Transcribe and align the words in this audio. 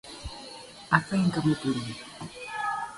Apa 0.97 1.13
yang 1.19 1.29
kamu 1.35 1.53
beli? 1.61 1.93